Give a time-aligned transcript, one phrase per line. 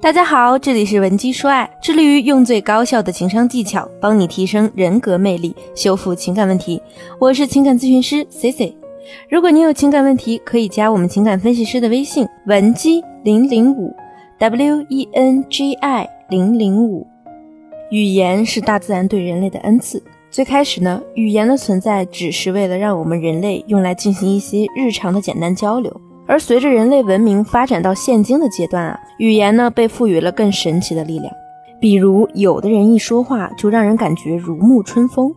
[0.00, 6.80] 大家好，这里是文姬说爱，致力于用最高效的情商技巧帮你提升人格魅力，修复情感问题。
[7.18, 8.76] 我是情感咨询师 C C。
[9.28, 13.92] 如果你有情感问题，可以加我们情感分析师的微信文姬零零五
[14.38, 17.04] W E N G I 零零五。
[17.90, 20.00] 语言是大自然对人类的恩赐。
[20.30, 26.00] 最开始呢，语言的存在只是为了让我们人类用来进行一些日常的简单交流。
[26.28, 31.32] 而随着人类文明发展到现今的阶段啊，语言呢被赋予了更神奇的力量。
[31.80, 35.32] 比如，有的人一说话就让人感觉如沐春风，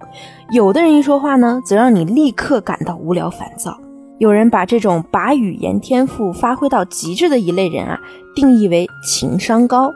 [0.52, 3.80] 有的人一说话呢，则让你立刻感到无聊烦躁。
[4.18, 7.98] 有人把这种把语言天赋发挥到极致的一类人啊，
[8.35, 9.91] 定义为情商高。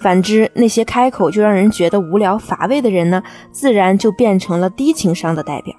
[0.00, 3.22] 反之，那些开口就让人觉得无聊乏味的人呢，
[3.52, 5.74] 自然就变成了低情商的代表。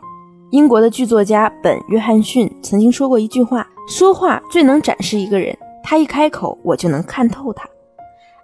[0.51, 3.65] 英国的剧作家本·约翰逊曾经说过一句话。
[3.87, 7.67] 说话最能展示一个人，他一开口，我就能看透他。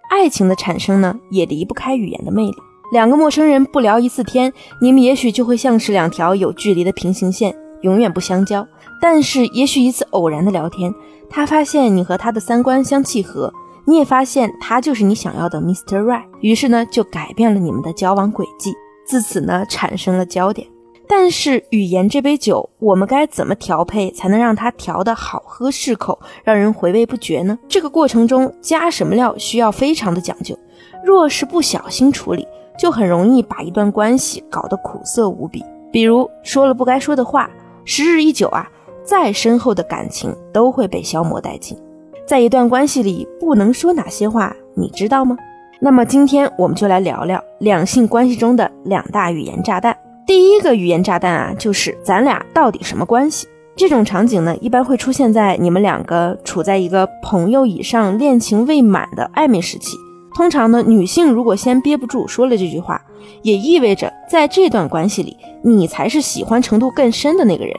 [0.10, 2.56] 爱情的产生呢，也离不开语言的魅力。
[2.92, 8.66] 两个陌生人不聊一次天，你们也许就会像是两条有距离的平行线，永远不相交。
[9.02, 10.94] 但是，也许一次偶然的聊天，
[11.30, 13.54] 他发现你和他的三观相契合，
[13.86, 16.02] 你也发现他就是你想要的 Mr.
[16.02, 18.74] Right，于是呢，就改变了你们的交往轨迹，
[19.06, 20.68] 自此呢，产生了焦点。
[21.10, 27.58] 但是语言这杯酒，我们该怎么调配才能让它调得好喝适口，让人回味不绝呢？
[27.68, 30.58] 这个过程中加什么料需要非常的讲究，
[31.04, 32.46] 若是不小心处理，
[32.78, 35.64] 就很容易把一段关系搞得苦涩无比。
[35.92, 37.50] 比如说了不该说的话，
[37.86, 38.70] 时日一久啊，
[39.04, 41.78] 再深厚的感情都会被消磨殆尽。
[42.26, 45.38] 在一段关系里不能说哪些话，你知道吗？
[45.80, 49.98] 那么今天我们就来聊聊两性关系中的两大语言炸弹。
[50.28, 53.48] 第一个语言炸弹啊，就是咱俩到底什么关系？
[53.78, 59.96] 这种场景呢，一般会出现在你们两个处在一个朋友以上、恋情未满的暧昧时期。
[60.36, 63.02] 通常呢，女性如果先憋不住说了这句话，
[63.42, 67.74] 也意味着在这段关系里，你才是喜欢程度更深的那个人。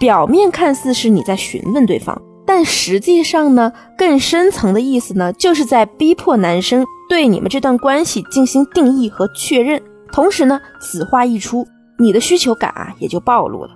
[0.00, 9.82] 表面看似是你在询问对方，但实际上呢，更深层的意思呢，就是在逼迫男生对你们这段关系进行定义和确认。
[10.10, 11.66] 同时呢，此话一出。
[11.98, 13.70] 你的需求感啊也就暴露了，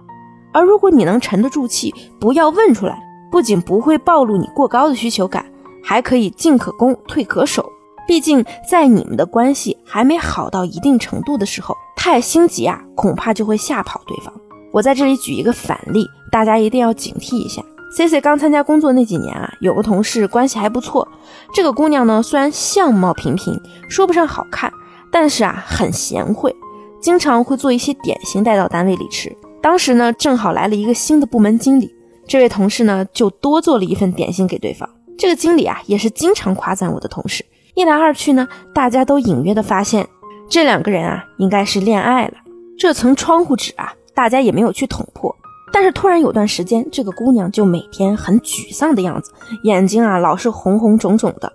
[0.53, 2.99] 而如果你能沉得住气，不要问出来，
[3.31, 5.45] 不仅不会暴露你过高的需求感，
[5.83, 7.65] 还可以进可攻退可守。
[8.07, 14.33] 毕竟在你们的关系还没好到一定程度的时候，太心急啊，恐怕就会吓跑对方。
[14.73, 17.63] 我在这里举一个反例，大家一定要警惕一下。
[17.91, 21.07] C C 刚参加工作那几年啊，有个同事关系还不错，
[21.55, 23.59] 这个姑娘呢虽然相貌平平，
[23.89, 24.73] 说不上好看，
[25.11, 26.55] 但是啊很贤惠。
[27.01, 29.35] 经常会做一些点心带到单位里吃。
[29.61, 31.93] 当时呢，正好来了一个新的部门经理，
[32.27, 34.89] 这位同事呢就多做了一份点心给对方。
[35.19, 37.45] 这个经理啊也是经常夸赞我的同事。
[37.75, 40.07] 一来二去呢，大家都隐约的发现
[40.49, 42.35] 这两个人啊应该是恋爱了。
[42.79, 45.35] 这层窗户纸啊，大家也没有去捅破。
[45.73, 49.33] 但是突然有段时间，这个姑娘就每天很沮丧的样子，
[49.65, 51.53] 眼睛啊老是红红肿肿的。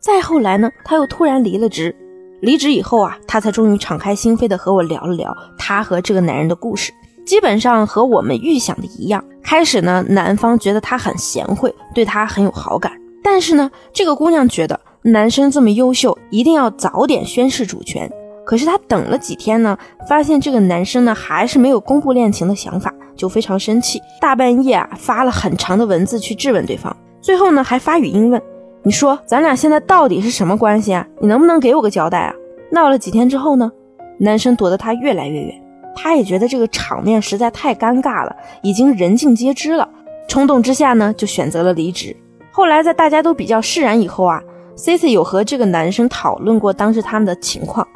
[0.00, 1.94] 再后来呢，她又突然离了职。
[2.40, 6.92] 离职以后啊，她才终于敞开心扉的和我聊了聊她和这个男人的故事。
[7.26, 9.22] 基本上和我们预想的一样。
[9.42, 12.92] 开始呢，男方觉得她很贤惠，对她很有好感。
[13.22, 18.10] 但是呢，这个姑娘觉得男生这么优秀，一定要早点宣示主权。
[18.44, 19.76] 可是她等了几天呢，
[20.08, 24.00] 发现这个男生呢还是没有公布恋情的想法，就非常生气。
[24.20, 28.42] 大半夜啊，发了很长的文字去质问对方，最后呢还发语音问。
[28.82, 31.06] 你说咱俩现在到底是什么关系啊？
[31.20, 32.34] 你能不能给我个交代啊？
[32.72, 33.70] 闹了几天之后呢，
[34.18, 35.62] 男生躲得他越来越远，
[35.94, 39.86] 他也觉得这个场面实在太尴尬了，已经人尽皆知了。
[40.28, 42.16] 冲动之下呢，就选择了离职。
[42.52, 44.40] 后来在大家都比较释然以后啊
[44.76, 47.86] ，Cici 有和这个男生讨论过当时他们的情况。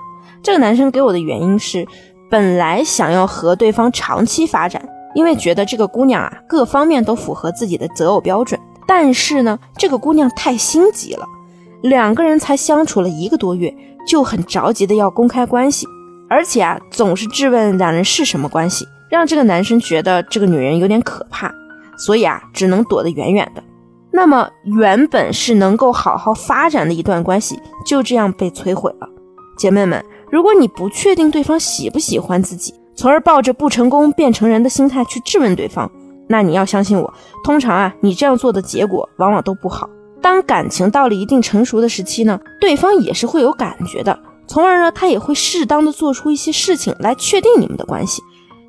[0.43, 1.87] 这个男生给我的原因是，
[2.31, 8.61] 本来想要和对方长期发展，因为觉得这个姑娘啊各方面都符合自己的择偶标准。
[8.87, 11.27] 但是呢，这个姑娘太心急了，
[11.83, 13.75] 两个人才相处了一个多月，
[14.07, 15.87] 就很着急的要公开关系，
[16.29, 21.53] 而且啊，总是质问两人是什么关系，让这个男生觉得这个女人有点可怕，
[21.97, 23.63] 所以啊，只能躲得远远的。
[24.11, 29.09] 那么原本是能够好好发展的一段关系，就这样被摧毁了。
[29.57, 35.91] 姐妹们，如果你不确定对方喜不喜欢自己，从而抱着不成功变成人的心态去质问对方。
[36.29, 37.13] 那你要相信我，
[37.43, 39.89] 通常啊，你这样做的结果往往都不好。
[40.23, 48.23] 当感情到了一定成熟的时期呢，对方也是会有感觉的，从而呢，他也会适当的做出一些事情来确定你们的关系。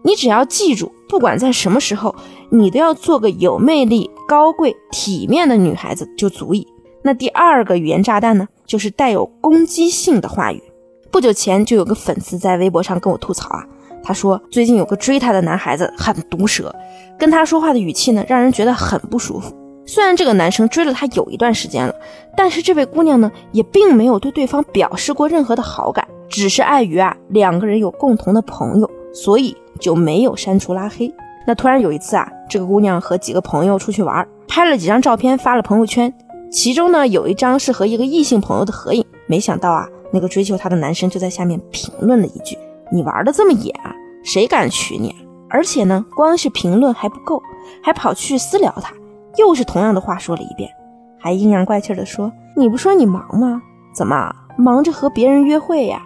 [0.04, 2.14] 你只要记住，不管在什么时候，
[2.50, 6.68] 你都要做个有魅力、高贵、体面的女孩子就足以。
[7.02, 10.62] 那第二个语言炸弹呢，就是带有攻击性的话语。
[11.10, 13.66] 不久前就有个粉丝在微博上跟我吐槽啊，
[14.04, 16.76] 他说最近有个追他的男孩子很毒舌，
[17.18, 19.56] 跟他说话的语气呢让人觉得很不舒服。
[19.86, 21.94] 虽然这个男生追了她有一段时间了，
[22.36, 31.14] 但是这位姑娘呢也并没有对对方表示过任何的好感，只是碍于啊两个人有共同的朋友，所以就没有删除拉黑。
[31.46, 36.12] 那突然有一次啊，这个姑娘和几个朋友出去玩，拍了几张照片发了朋友圈，
[36.52, 39.88] 其中呢有一张是和一个异性朋友的合影，没想到啊。
[40.12, 42.58] 那个追求她的男生就在下面评论了一句
[42.90, 45.14] ：“你玩的这么野啊，谁敢娶你？”
[45.56, 47.42] 而且呢，光是评论还不够，
[47.82, 48.94] 还跑去私聊他，
[49.38, 50.70] 又是同样的话说了一遍，
[51.18, 53.62] 还阴阳怪气的说：“你不说你忙吗？
[53.96, 56.02] 怎么忙着和别人约会呀？”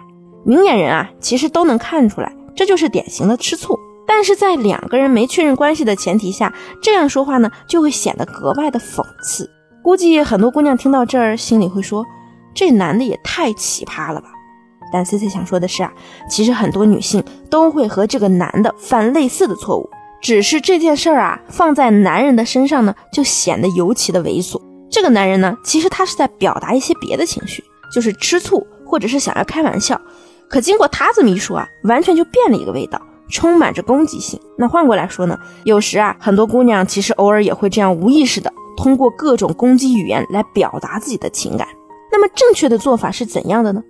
[0.46, 3.76] 明眼人啊，其实都能看出来，这就是典型的吃醋。
[4.06, 9.50] 但是在两个人没确认关系的前提下，这样说话呢，就会显得格外的讽刺。
[9.82, 12.06] 估计很多姑娘听到这儿，心里会说。
[12.54, 14.28] 这男的也太奇葩了吧！
[14.92, 15.92] 但 C C 想说的是啊，
[16.28, 19.88] 其实很多女性都会和这个男的犯类似的错误，
[20.20, 24.60] 只是这件事儿啊放在男人的身上呢，就显得尤其的猥琐。
[24.90, 27.62] 这个男人呢，其实他是在表达一些别的情绪，
[27.94, 30.00] 就是吃醋或者是想要开玩笑。
[30.48, 33.00] 可经过他这么一说啊，完全就变了一个味道，
[33.30, 34.40] 充满着攻击性。
[34.58, 41.68] 那换过来说呢，有时啊，很多姑娘其实偶尔也会这样无意识的通过各种攻击语言来表达自己的情感。
[42.10, 43.80] 那么正确的做法是怎样的呢？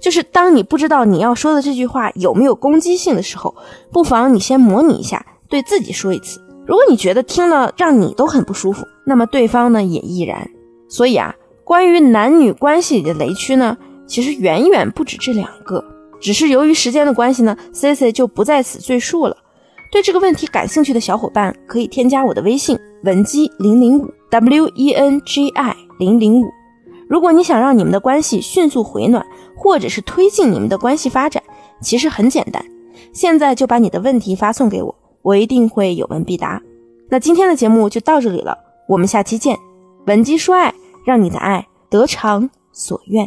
[0.00, 3.54] 就是当你不知道你要说的这句话有没有攻击性的时候，
[3.90, 6.40] 不妨你先模拟一下，对自己说一次。
[6.66, 10.50] 如果你觉得听了让你都很不舒服，那么对方呢也亦然。
[10.88, 11.34] 所以啊，
[11.64, 13.76] 关于男女关系里的雷区呢，
[14.06, 15.84] 其实远远不止这两个。
[16.20, 19.36] 只是由于时间的关系呢，C C 就不在此赘述了。
[19.92, 26.46] 对这个问题感兴趣的小伙伴可以添加我的微信文姬零零五 W E N G I 零零五。
[27.08, 29.24] 如果你想让你们的关系迅速回暖，
[29.56, 31.42] 或者是推进你们的关系发展，
[31.80, 32.64] 其实很简单，
[33.12, 36.60] 现在就把你的问题发送给我，我一定会有问必答。
[37.08, 38.58] 那今天的节目就到这里了，
[38.88, 39.56] 我们下期见。
[40.06, 40.74] 闻鸡说爱，
[41.04, 43.26] 让你的爱得偿所愿。